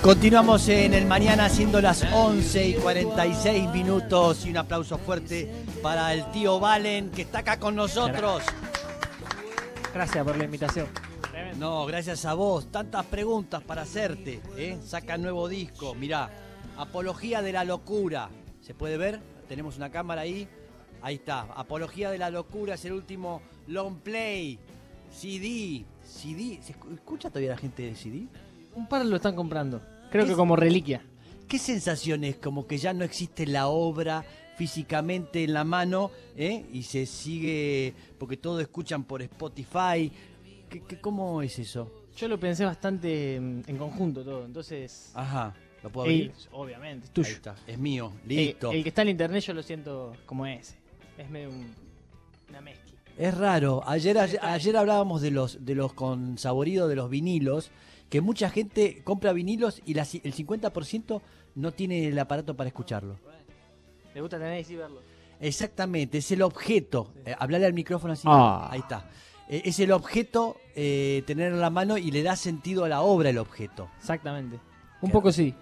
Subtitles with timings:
[0.00, 5.52] Continuamos en el mañana siendo las 11 y 46 minutos y un aplauso fuerte
[5.82, 8.42] para el tío Valen que está acá con nosotros.
[9.92, 10.86] Gracias por la invitación.
[11.58, 12.72] No, gracias a vos.
[12.72, 14.40] Tantas preguntas para hacerte.
[14.56, 14.78] ¿eh?
[14.82, 15.94] Saca nuevo disco.
[15.94, 16.30] Mirá,
[16.80, 18.30] Apología de la Locura.
[18.62, 19.20] ¿Se puede ver?
[19.48, 20.48] Tenemos una cámara ahí.
[21.02, 21.40] Ahí está.
[21.54, 24.58] Apología de la Locura es el último long play.
[25.10, 25.84] CD.
[26.02, 26.58] CD.
[26.62, 28.26] ¿Se escu- escucha todavía la gente de CD?
[28.74, 29.82] Un par lo están comprando.
[30.10, 31.04] Creo ¿Qué que como reliquia.
[31.48, 32.36] ¿Qué sensación es?
[32.36, 34.24] Como que ya no existe la obra
[34.56, 36.64] físicamente en la mano ¿eh?
[36.72, 40.10] y se sigue, porque todo escuchan por Spotify.
[40.68, 41.90] ¿Qué, qué- cómo es eso?
[42.16, 44.44] Yo lo pensé bastante mm, en conjunto todo.
[44.44, 46.32] Entonces, Ajá, lo puedo el- abrir.
[46.52, 47.28] obviamente, es Ahí tuyo.
[47.30, 48.72] está, es mío, El, listo.
[48.72, 50.76] el que está en internet yo lo siento como ese.
[51.18, 51.74] Es medio un-
[52.48, 52.90] una mezcla.
[53.18, 53.82] Es raro.
[53.86, 57.70] Ayer, ayer, ayer hablábamos de los de los con saborido de los vinilos,
[58.08, 61.20] que mucha gente compra vinilos y la el 50%
[61.54, 63.18] no tiene el aparato para escucharlo.
[64.14, 65.00] Le gusta tener y sí verlo.
[65.40, 67.12] Exactamente, es el objeto.
[67.24, 68.26] Eh, hablarle al micrófono así.
[68.30, 68.68] Ah.
[68.70, 69.08] Ahí está.
[69.48, 73.02] Eh, es el objeto eh, tener en la mano y le da sentido a la
[73.02, 73.88] obra el objeto.
[73.98, 74.58] Exactamente.
[75.02, 75.54] Un poco sí.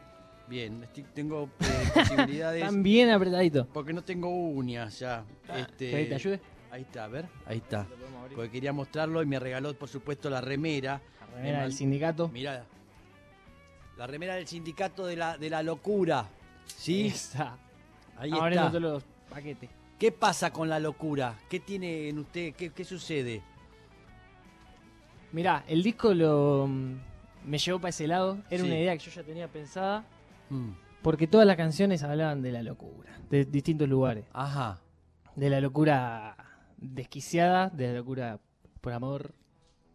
[0.49, 2.63] Bien, estoy- tengo eh, posibilidades.
[2.65, 3.67] Están bien apretaditos.
[3.73, 5.25] porque no tengo uñas ya.
[5.55, 6.41] Este, ¿Querés que te ayude?
[6.71, 7.27] Ahí está, a ver.
[7.47, 7.87] Ahí está.
[8.35, 11.01] Porque quería mostrarlo y me regaló, por supuesto, la remera.
[11.21, 12.29] La remera Me del sindicato.
[12.29, 12.65] Mirá.
[13.97, 16.27] La remera del sindicato de la, de la locura.
[16.67, 17.07] ¿Sí?
[17.09, 17.57] Está.
[18.17, 18.79] Ahí Estamos abriendo está.
[18.79, 19.71] todos los paquetes.
[19.99, 21.37] ¿Qué pasa con la locura?
[21.49, 22.55] ¿Qué tiene en usted?
[22.55, 23.43] ¿Qué, qué sucede?
[25.33, 26.95] Mirá, el disco lo mm,
[27.47, 28.39] me llevó para ese lado.
[28.51, 28.69] Era Sí.
[28.71, 30.05] una idea que yo ya tenía pensada.
[30.51, 30.71] Mm,
[31.03, 33.13] Porque todas las canciones hablaban de la locura.
[33.31, 34.25] De distintos lugares.
[34.33, 34.81] Ajá.
[35.37, 36.37] De la locura
[36.77, 38.39] desquiciada, de la locura
[38.81, 39.33] por amor,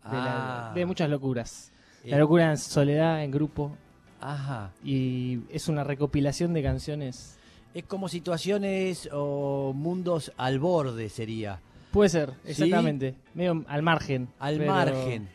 [0.05, 0.73] de, la- Ah.
[0.73, 1.71] de muchas locuras.
[2.05, 3.75] La Eh, locura en soledad, en grupo.
[4.21, 4.71] Ajá.
[4.83, 7.37] Y es una recopilación de canciones.
[7.73, 11.59] Es como situaciones o mundos al borde sería.
[11.91, 12.51] Puede ser, ¿Sí?
[12.51, 13.15] exactamente.
[13.33, 14.29] Medio al margen.
[14.39, 15.29] Al pero- margen.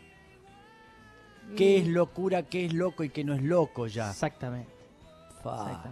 [1.56, 4.10] ¿Qué es Mm, locura, qué es loco y qué no es loco ya?
[4.10, 4.70] Exactamente.
[5.42, 5.82] Fa.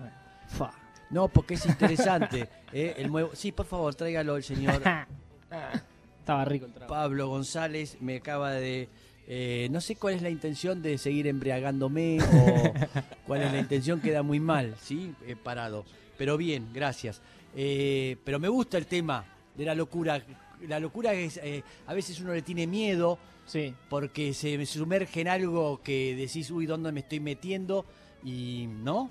[0.48, 0.70] Fa.
[1.10, 2.48] No, porque es interesante.
[2.72, 2.94] ¿eh?
[2.98, 3.30] El nuevo...
[3.34, 4.82] Sí, por favor, tráigalo el señor
[6.18, 6.92] Estaba rico el trago.
[6.92, 7.96] Pablo González.
[8.00, 8.88] Me acaba de...
[9.28, 12.72] eh, no sé cuál es la intención de seguir embriagándome o
[13.26, 15.14] cuál es la intención, queda muy mal, ¿sí?
[15.26, 15.84] Eh, parado.
[16.18, 17.20] Pero bien, gracias.
[17.54, 19.24] Eh, pero me gusta el tema
[19.54, 20.20] de la locura.
[20.66, 21.40] La locura es,
[21.86, 23.74] a veces uno le tiene miedo Sí.
[23.88, 27.84] porque se sumerge en algo que decís, uy, ¿dónde me estoy metiendo?
[28.24, 29.10] Y, ¿no?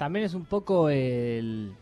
[0.00, 1.74] También es un poco el.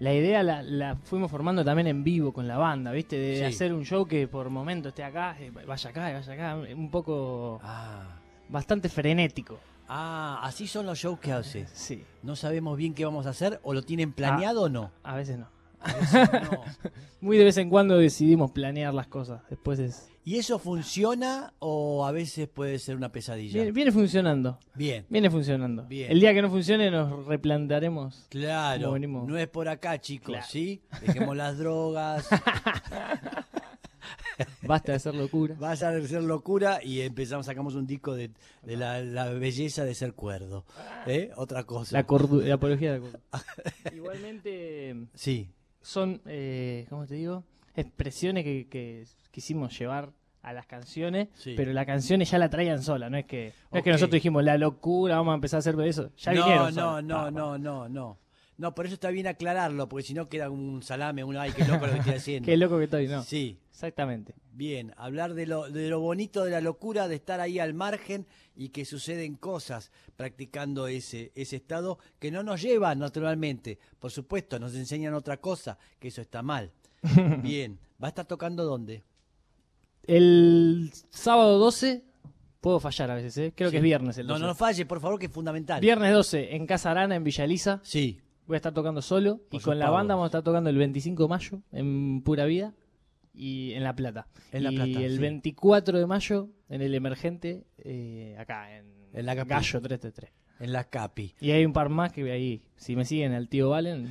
[0.00, 3.16] La idea la, la fuimos formando también en vivo con la banda, ¿viste?
[3.16, 3.44] De Sí.
[3.44, 6.56] hacer un show que por momento esté acá, eh, vaya acá, vaya acá.
[6.56, 7.60] Un poco.
[7.62, 8.18] Ah.
[8.48, 9.60] bastante frenético.
[9.88, 11.64] Ah, así son los shows que hace.
[11.72, 12.02] Sí.
[12.24, 14.90] No sabemos bien qué vamos a hacer o lo tienen planeado o no.
[15.04, 15.46] A veces no.
[15.80, 16.60] A veces no.
[17.20, 19.42] Muy de vez en cuando decidimos planear las cosas.
[19.48, 20.10] Después es.
[20.28, 23.54] ¿Y eso funciona o a veces puede ser una pesadilla?
[23.54, 24.58] Viene, viene funcionando.
[24.74, 25.84] Bien, Viene funcionando.
[25.84, 26.12] Bien.
[26.12, 28.26] El día que no funcione nos replantearemos.
[28.28, 28.98] claro.
[28.98, 30.46] No es por acá, chicos, Claro.
[30.46, 30.82] ¿sí?
[31.00, 32.28] Dejemos las drogas.
[34.66, 35.56] Basta de hacer locura.
[35.58, 38.30] Vas a ser locura y empezamos, sacamos un disco de,
[38.64, 40.66] de la, la belleza de ser cuerdo.
[41.06, 41.30] ¿Eh?
[41.36, 41.96] Otra cosa.
[41.96, 42.04] La,
[42.46, 43.22] la apología de la cordura.
[43.96, 44.94] Igualmente.
[45.14, 45.48] Sí.
[45.80, 47.44] son, eh, ¿cómo te digo?
[47.74, 50.10] Expresiones que, que quisimos llevar
[50.42, 51.54] a las canciones, Sí.
[51.56, 54.44] pero las canciones ya la traían sola, no es que no es que nosotros dijimos
[54.44, 56.74] la locura, vamos a empezar a hacer eso, ya no, vinieron.
[56.74, 57.30] no, no, pa.
[57.30, 58.18] no, no, no.
[58.56, 61.64] No, por eso está bien aclararlo, porque si no queda un salame, un ay, qué
[61.64, 62.46] loco lo que estoy haciendo.
[62.50, 63.22] Qué loco que estoy, no.
[63.22, 64.34] Sí, Exactamente.
[64.52, 64.92] bien.
[64.96, 68.70] Hablar de lo, de lo bonito de la locura, de estar ahí al margen y
[68.70, 73.78] que suceden cosas practicando ese, ese estado que no nos lleva naturalmente.
[74.00, 76.72] Por supuesto, nos enseñan otra cosa, que eso está mal.
[77.42, 77.78] Bien.
[78.02, 79.04] ¿Va a estar tocando dónde?
[80.08, 82.02] El sábado 12
[82.60, 83.52] puedo fallar a veces, ¿eh?
[83.54, 83.72] Creo Sí.
[83.72, 84.46] que es viernes el No, 12.
[84.46, 85.80] no falle, por favor, que es fundamental.
[85.80, 87.80] Viernes 12 en Casa Arana en Villa Elisa.
[87.84, 88.20] Sí.
[88.46, 90.78] Voy a estar tocando solo Por y con la banda vamos a estar tocando el
[90.78, 92.74] 25 de mayo en Pura Vida
[93.34, 94.26] y en La Plata.
[94.50, 95.18] En La y Plata, el sí.
[95.18, 99.50] 24 de mayo en el Emergente eh, acá en, En la Capi.
[99.50, 100.32] Gallo 333.
[100.60, 101.34] En la Capi.
[101.40, 104.10] Y hay un par más que ahí, si me siguen al tío Valen.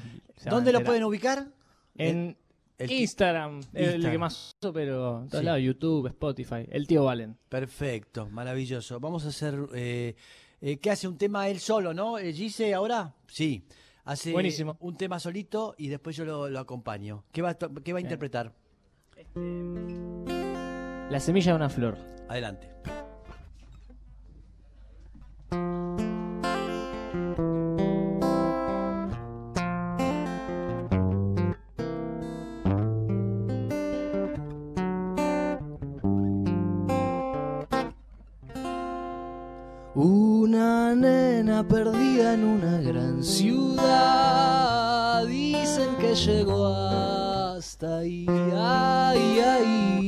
[0.49, 1.47] ¿Dónde lo pueden ubicar?
[1.95, 2.37] En
[2.77, 4.11] El Instagram, es el Instagram.
[4.11, 5.45] que más uso, pero en todos Sí.
[5.45, 7.35] lados, YouTube, Spotify, el tío Valen.
[7.49, 8.99] Perfecto, maravilloso.
[8.99, 10.15] Vamos a hacer, eh,
[10.61, 12.19] eh, que hace un tema él solo, ¿no?
[12.19, 13.65] Eh, Gise ahora, sí.
[14.05, 14.77] Hace Buenísimo.
[14.79, 17.23] un tema solito y después yo lo, lo acompaño.
[17.31, 18.53] ¿Qué va, a to- qué va a interpretar?
[21.09, 21.97] La semilla de una flor.
[22.29, 22.69] Adelante.
[39.99, 43.65] Una nena perdida en una gran ciudad.
[45.25, 50.07] Dicen que llegó hasta ahí, ay, ay,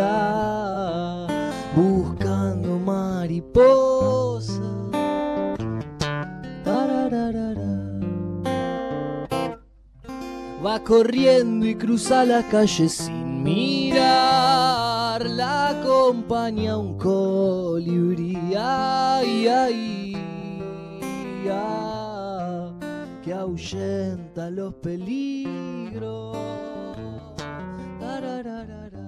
[0.00, 1.26] ah,
[1.74, 4.62] buscando mariposa.
[10.64, 14.33] Va corriendo y cruza la calle sin mirar.
[15.22, 18.36] La acompaña un colibrí.
[18.58, 20.12] Ay, ay,
[21.50, 22.72] ah,
[23.22, 26.36] que ahuyenta los peligros.
[28.00, 29.04] Tarararara.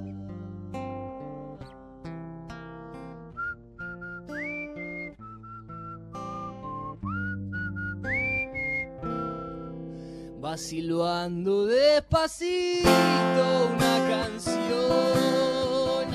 [10.43, 12.93] Va silbando despacito
[13.75, 14.87] una canción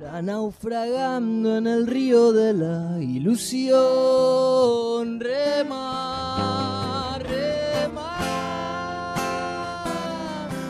[0.00, 3.78] ra, naufragando en el río de la ilusión.
[5.20, 8.16] Rema, rema.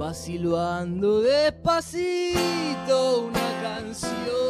[0.01, 2.37] va silbando despacito
[3.27, 4.48] una canción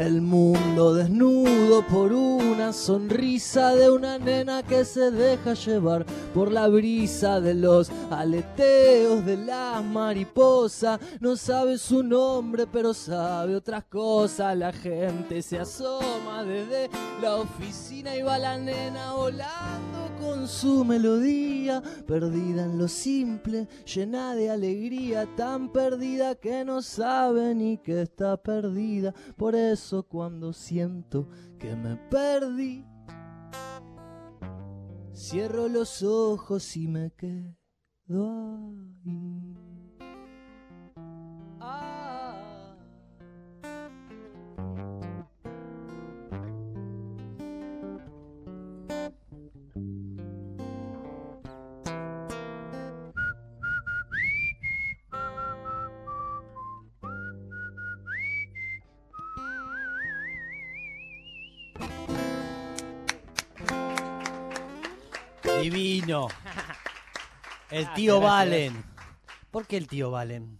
[0.00, 6.68] el mundo desnudo por una sonrisa de una nena que se deja llevar por la
[6.68, 10.98] brisa de los aleteos de las mariposas.
[11.20, 14.56] No sabe su nombre, pero sabe otras cosas.
[14.56, 16.88] La gente se asoma desde
[17.20, 24.34] la oficina y va la nena volando con su melodía, perdida en lo simple, llena
[24.34, 29.14] de alegría, tan perdida que no sabe ni que está perdida.
[29.36, 31.26] Por eso cuando siento
[31.58, 32.84] que me perdí,
[35.14, 37.56] cierro los ojos y me quedo
[39.04, 39.56] ahí.
[41.60, 41.99] Ah.
[65.62, 66.28] Divino.
[67.70, 68.84] El tío gracias, Valen.
[69.50, 70.58] ¿Por qué el tío Valen?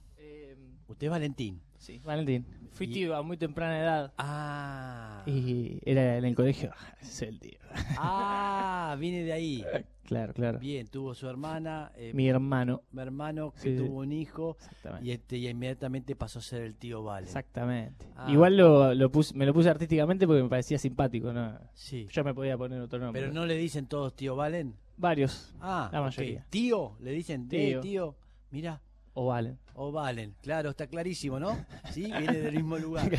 [0.88, 1.60] Usted es Valentín.
[1.78, 2.46] sí, Valentín.
[2.72, 5.22] Fui Y- tío a muy temprana edad Ah.
[5.26, 6.70] y era en el colegio.
[6.76, 7.58] "Ah, ese es el tío.
[7.98, 9.64] Ah, viene de ahí.
[10.10, 10.58] Claro, claro.
[10.58, 12.82] Bien, tuvo su hermana, eh, Mi hermano.
[12.90, 13.84] mi hermano que Sí, sí.
[13.84, 15.06] tuvo un hijo Exactamente.
[15.06, 17.28] y, este, y inmediatamente pasó a ser el tío Valen.
[17.28, 18.06] Exactamente.
[18.16, 18.26] Ah.
[18.28, 21.56] Igual lo, lo puse, me lo puse artísticamente porque me parecía simpático, ¿no?
[21.74, 22.08] Sí.
[22.10, 23.20] Yo me podía poner otro nombre.
[23.22, 24.74] Pero no le dicen todos tío Valen.
[25.00, 25.54] Varios.
[25.60, 26.46] Ah, La mayoría.
[26.50, 27.60] Tío, le dicen tío.
[27.60, 27.80] Tío.
[27.80, 28.16] tío.
[28.50, 28.82] Mira,
[29.14, 29.58] O Valen.
[29.74, 30.34] o Valen.
[30.42, 31.56] Claro, está clarísimo, ¿no?
[31.92, 33.10] Sí, viene del mismo lugar.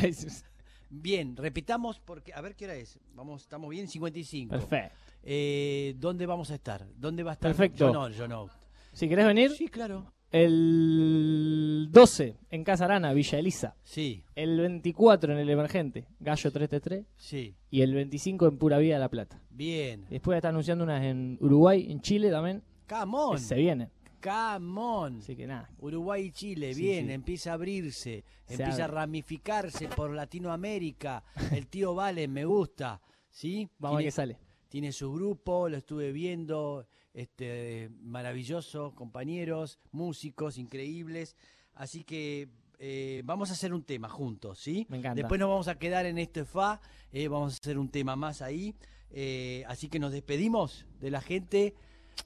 [0.90, 2.98] Bien, repitamos porque a ver qué hora es.
[3.14, 4.50] Vamos, estamos bien 55.
[4.50, 4.94] Perfecto.
[5.24, 6.86] Eh, ¿Dónde vamos a estar?
[6.96, 7.50] ¿Dónde va a estar?
[7.50, 7.86] Perfecto.
[7.88, 8.48] Yo no, yo no.
[8.92, 10.12] Si querés venir, Sí, claro.
[10.32, 13.76] El 12 en Casa Arana, Villa Elisa.
[13.82, 17.06] Sí, El 24 en el Emergente, Gallo 333.
[17.16, 17.54] sí.
[17.70, 19.40] Y el 25 en Pura Vida de La Plata.
[19.50, 20.04] Bien.
[20.10, 22.62] Después está anunciando unas en Uruguay, en Chile también.
[22.86, 23.88] Que Se vienen.
[24.20, 25.18] Camón.
[25.18, 25.70] Así que nada.
[25.78, 27.12] Uruguay y Chile, Sí, bien, sí.
[27.12, 28.98] empieza a abrirse, Se empieza abre.
[28.98, 31.24] a ramificarse por Latinoamérica.
[31.50, 33.68] El tío Valen me gusta, ¿sí?
[33.78, 34.38] Vamos a ver qué sale.
[34.72, 41.36] Tiene su grupo, lo estuve viendo, este maravilloso, compañeros, músicos increíbles.
[41.74, 42.48] Así que
[42.78, 44.86] eh, vamos a hacer un tema juntos, ¿sí?
[44.88, 45.16] Me encanta.
[45.16, 46.80] Después nos vamos a quedar en este FA,
[47.12, 48.74] eh, vamos a hacer un tema más ahí.
[49.10, 51.74] Eh, así que nos despedimos de la gente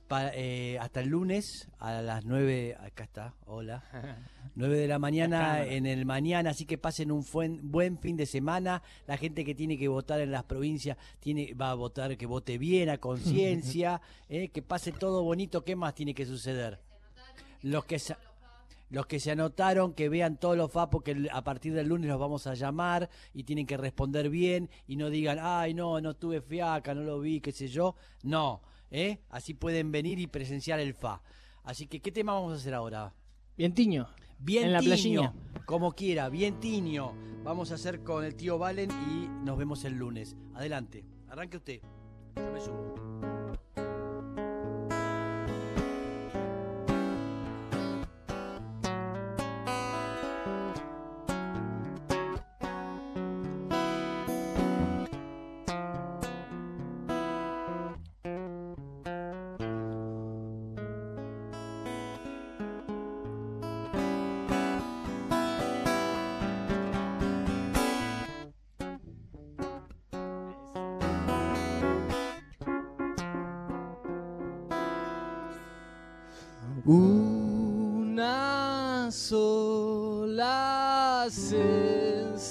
[0.08, 3.82] pa- eh, hasta el lunes a las 9, acá está, hola.
[4.54, 8.26] 9 de la mañana en el mañana, así que pasen un buen, buen fin de
[8.26, 8.82] semana.
[9.06, 12.56] La gente que tiene que votar en las provincias tiene va a votar que vote
[12.58, 15.64] bien, a conciencia, eh, que pase todo bonito.
[15.64, 16.78] ¿Qué más tiene que suceder?
[17.62, 18.16] Los que se,
[18.90, 22.08] los que se anotaron, que vean todos los FA, porque el- a partir del lunes
[22.08, 26.14] los vamos a llamar y tienen que responder bien y no digan, ay, no, no
[26.14, 27.96] tuve fiaca, no lo vi, qué sé yo.
[28.22, 29.20] No, ¿eh?
[29.30, 31.22] así pueden venir y presenciar el FA.
[31.62, 33.14] Así que, ¿qué tema vamos a hacer ahora?
[33.56, 34.06] Bien, Tiño.
[34.38, 35.34] Bien En la tiño, playina.
[35.64, 37.12] como quiera, bien tiño.
[37.42, 40.36] Vamos a hacer con el tío Valen y nos vemos el lunes.
[40.54, 41.80] Adelante, arranque usted.
[42.36, 43.05] Yo me subo.
[76.88, 78.20] Una
[79.10, 80.26] sola
[81.28, 82.46] sensación,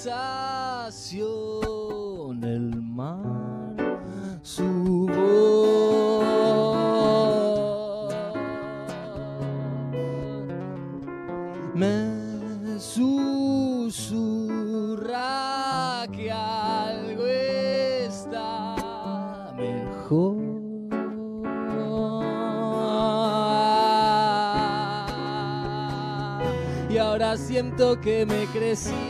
[27.76, 29.04] siento que me crecieron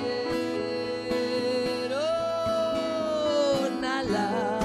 [3.85, 4.65] alas.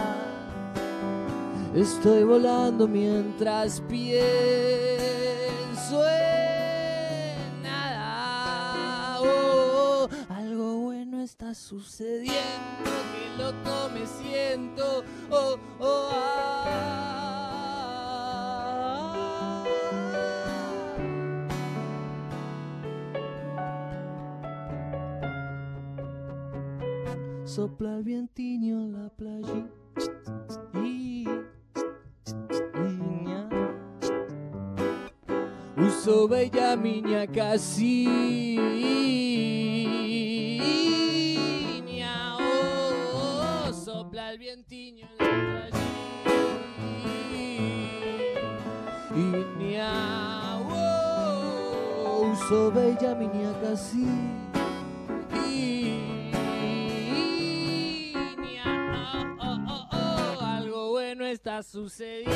[1.76, 4.08] Estoy volando mientras pienso
[6.08, 9.20] en nada.
[9.22, 12.32] Oh, algo bueno está sucediendo,
[13.14, 15.04] que loco me siento.
[15.30, 17.11] Oh, oh, ah.
[27.54, 29.68] Sopla el vientiño en la playa.
[30.74, 31.28] Y,
[32.80, 33.50] niña.
[35.76, 38.08] Uso bella miña casi.
[42.40, 45.80] Oh, oh, sopla el vientiño en la playa.
[49.14, 54.08] Iña, oh, uso bella miña casi.
[61.42, 62.30] Está sucediendo,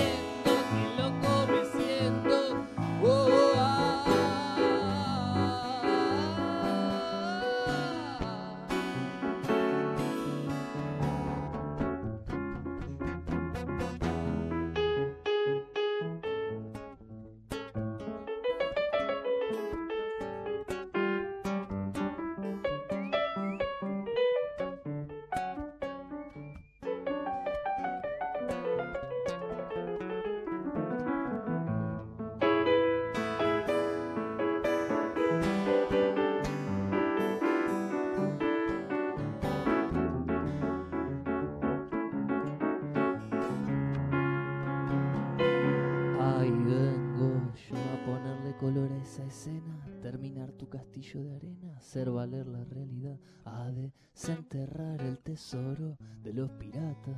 [0.43, 2.65] que loco me siento.
[3.03, 4.84] Oh, oh, ah.
[49.15, 55.97] Esa escena, terminar tu castillo de arena, hacer valer la realidad, a desenterrar el tesoro
[56.21, 57.15] de los piratas.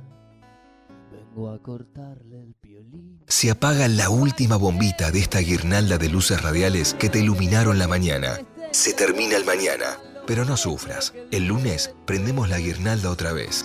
[1.10, 3.20] Vengo a cortarle el piolín.
[3.26, 7.88] Se apaga la última bombita de esta guirnalda de luces radiales que te iluminaron la
[7.88, 8.38] mañana.
[8.70, 11.14] Se termina el mañana, pero no sufras.
[11.32, 13.64] El lunes prendemos la guirnalda otra vez.